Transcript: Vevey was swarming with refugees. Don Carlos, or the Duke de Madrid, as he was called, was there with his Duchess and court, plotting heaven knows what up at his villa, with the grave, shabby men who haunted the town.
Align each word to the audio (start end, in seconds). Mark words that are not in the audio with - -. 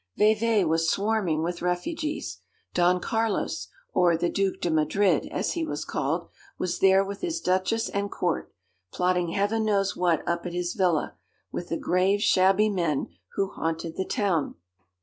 Vevey 0.17 0.65
was 0.65 0.89
swarming 0.89 1.43
with 1.43 1.61
refugees. 1.61 2.39
Don 2.73 2.99
Carlos, 2.99 3.67
or 3.93 4.17
the 4.17 4.29
Duke 4.31 4.59
de 4.59 4.71
Madrid, 4.71 5.27
as 5.29 5.51
he 5.51 5.63
was 5.63 5.85
called, 5.85 6.27
was 6.57 6.79
there 6.79 7.05
with 7.05 7.21
his 7.21 7.39
Duchess 7.39 7.87
and 7.87 8.09
court, 8.09 8.51
plotting 8.91 9.29
heaven 9.33 9.63
knows 9.63 9.95
what 9.95 10.27
up 10.27 10.43
at 10.47 10.53
his 10.53 10.73
villa, 10.73 11.17
with 11.51 11.69
the 11.69 11.77
grave, 11.77 12.19
shabby 12.23 12.67
men 12.67 13.09
who 13.35 13.51
haunted 13.51 13.95
the 13.95 14.03
town. 14.03 14.55